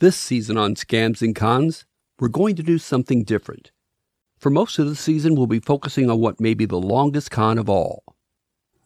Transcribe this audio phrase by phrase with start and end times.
[0.00, 1.84] This season on Scams and Cons,
[2.18, 3.70] we're going to do something different.
[4.38, 7.58] For most of the season, we'll be focusing on what may be the longest con
[7.58, 8.02] of all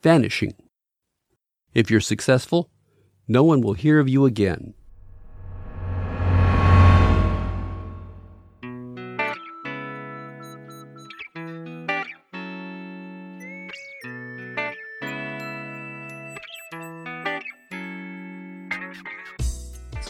[0.03, 0.55] vanishing.
[1.73, 2.69] If you're successful,
[3.29, 4.75] no one will hear of you again.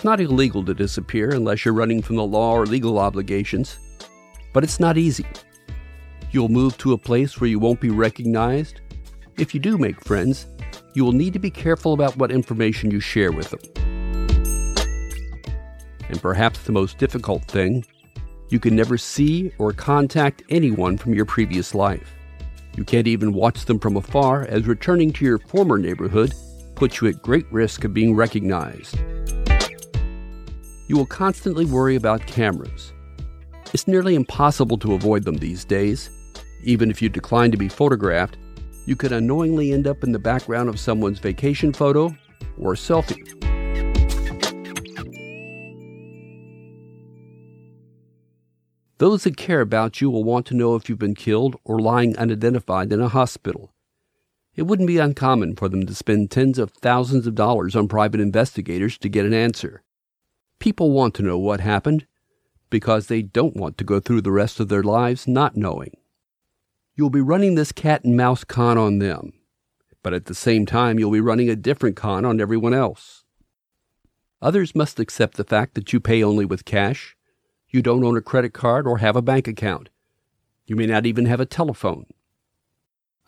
[0.04, 3.78] It's not illegal to disappear unless you're running from the law or legal obligations,
[4.52, 5.24] but it's not easy.
[6.30, 8.82] You'll move to a place where you won't be recognized.
[9.38, 10.46] If you do make friends,
[10.92, 13.60] you will need to be careful about what information you share with them.
[16.10, 17.82] And perhaps the most difficult thing,
[18.50, 22.12] you can never see or contact anyone from your previous life.
[22.76, 26.34] You can't even watch them from afar, as returning to your former neighborhood
[26.74, 28.98] puts you at great risk of being recognized
[30.88, 32.92] you will constantly worry about cameras.
[33.72, 36.10] It's nearly impossible to avoid them these days.
[36.62, 38.36] Even if you decline to be photographed,
[38.86, 42.14] you could unknowingly end up in the background of someone's vacation photo
[42.58, 43.20] or selfie.
[48.98, 52.16] Those that care about you will want to know if you've been killed or lying
[52.16, 53.72] unidentified in a hospital.
[54.54, 58.20] It wouldn't be uncommon for them to spend tens of thousands of dollars on private
[58.20, 59.82] investigators to get an answer.
[60.64, 62.06] People want to know what happened
[62.70, 65.90] because they don't want to go through the rest of their lives not knowing.
[66.94, 69.34] You'll be running this cat and mouse con on them,
[70.02, 73.24] but at the same time, you'll be running a different con on everyone else.
[74.40, 77.14] Others must accept the fact that you pay only with cash,
[77.68, 79.90] you don't own a credit card or have a bank account.
[80.64, 82.06] You may not even have a telephone.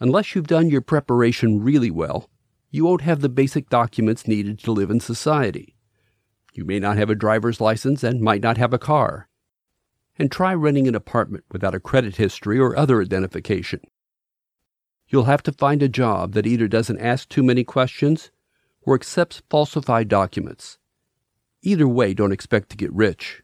[0.01, 2.31] Unless you've done your preparation really well,
[2.71, 5.76] you won't have the basic documents needed to live in society.
[6.57, 9.29] You may not have a driver's license and might not have a car.
[10.19, 13.81] And try renting an apartment without a credit history or other identification.
[15.07, 18.31] You'll have to find a job that either doesn't ask too many questions
[18.81, 20.79] or accepts falsified documents.
[21.61, 23.43] Either way, don't expect to get rich.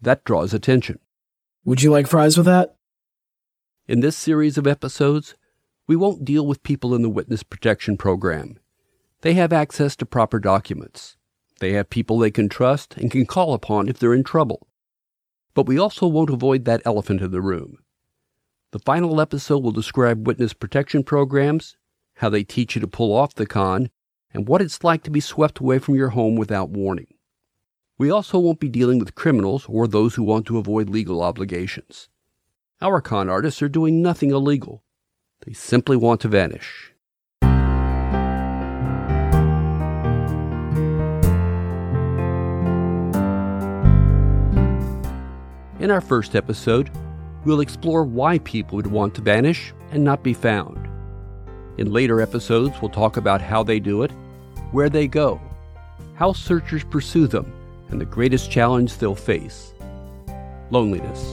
[0.00, 1.00] That draws attention.
[1.64, 2.76] Would you like fries with that?
[3.88, 5.34] In this series of episodes,
[5.88, 8.60] we won't deal with people in the Witness Protection Program.
[9.22, 11.17] They have access to proper documents.
[11.60, 14.68] They have people they can trust and can call upon if they're in trouble.
[15.54, 17.78] But we also won't avoid that elephant in the room.
[18.70, 21.76] The final episode will describe witness protection programs,
[22.16, 23.90] how they teach you to pull off the con,
[24.32, 27.14] and what it's like to be swept away from your home without warning.
[27.96, 32.08] We also won't be dealing with criminals or those who want to avoid legal obligations.
[32.80, 34.84] Our con artists are doing nothing illegal.
[35.44, 36.92] They simply want to vanish.
[45.80, 46.90] In our first episode,
[47.44, 50.88] we'll explore why people would want to vanish and not be found.
[51.78, 54.10] In later episodes, we'll talk about how they do it,
[54.72, 55.40] where they go,
[56.16, 57.52] how searchers pursue them,
[57.90, 59.72] and the greatest challenge they'll face
[60.70, 61.24] loneliness.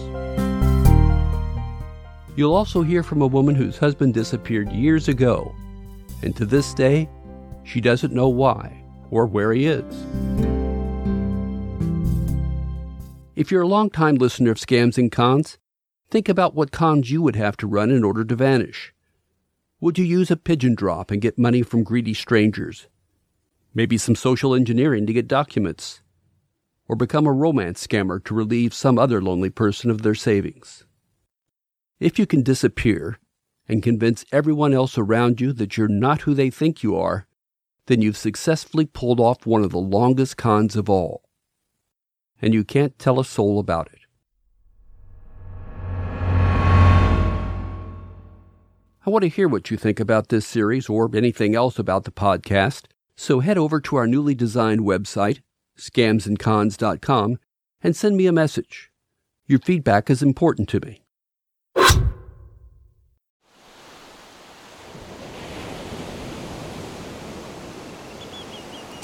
[2.36, 5.56] You'll also hear from a woman whose husband disappeared years ago,
[6.22, 7.10] and to this day,
[7.64, 8.80] she doesn't know why
[9.10, 10.06] or where he is.
[13.36, 15.58] If you're a long-time listener of Scams and Cons,
[16.10, 18.94] think about what cons you would have to run in order to vanish.
[19.82, 22.88] Would you use a pigeon drop and get money from greedy strangers?
[23.74, 26.02] Maybe some social engineering to get documents?
[26.88, 30.86] Or become a romance scammer to relieve some other lonely person of their savings?
[32.00, 33.20] If you can disappear
[33.68, 37.28] and convince everyone else around you that you're not who they think you are,
[37.88, 41.25] then you've successfully pulled off one of the longest cons of all
[42.42, 44.00] and you can't tell a soul about it.
[49.06, 52.12] I want to hear what you think about this series or anything else about the
[52.12, 52.86] podcast,
[53.16, 55.42] so head over to our newly designed website,
[55.78, 57.38] scamsandcons.com,
[57.84, 58.90] and send me a message.
[59.46, 61.05] Your feedback is important to me.